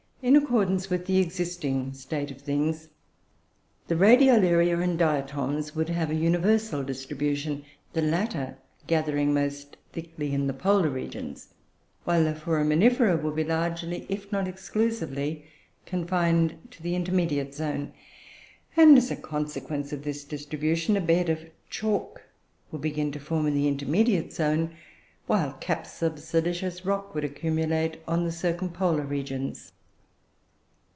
In 0.23 0.35
accordance 0.35 0.87
with 0.91 1.07
the 1.07 1.17
existing 1.17 1.93
state 1.93 2.29
of 2.29 2.39
things, 2.41 2.89
the 3.87 3.95
Radiolaria 3.95 4.79
and 4.79 4.95
Diatoms 4.99 5.75
would 5.75 5.89
have 5.89 6.11
a 6.11 6.15
universal 6.15 6.83
distribution, 6.83 7.63
the 7.93 8.03
latter 8.03 8.59
gathering 8.85 9.33
most 9.33 9.77
thickly 9.93 10.31
in 10.31 10.45
the 10.45 10.53
polar 10.53 10.91
regions, 10.91 11.55
while 12.03 12.23
the 12.23 12.35
Foraminifera 12.35 13.17
would 13.19 13.35
be 13.35 13.43
largely, 13.43 14.05
if 14.09 14.31
not 14.31 14.47
exclusively, 14.47 15.45
confined 15.87 16.67
to 16.69 16.83
the 16.83 16.93
intermediate 16.95 17.55
zone; 17.55 17.91
and, 18.77 18.99
as 18.99 19.09
a 19.09 19.15
consequence 19.15 19.91
of 19.91 20.03
this 20.03 20.23
distribution, 20.23 20.95
a 20.95 21.01
bed 21.01 21.29
of 21.29 21.49
"chalk" 21.67 22.21
would 22.71 22.81
begin 22.81 23.11
to 23.11 23.19
form 23.19 23.47
in 23.47 23.55
the 23.55 23.67
intermediate 23.67 24.31
zone, 24.31 24.75
while 25.25 25.53
caps 25.53 26.03
of 26.03 26.19
silicious 26.19 26.85
rock 26.85 27.15
would 27.15 27.23
accumulate 27.23 27.99
on 28.07 28.23
the 28.23 28.31
circumpolar 28.31 29.01
regions. 29.07 29.71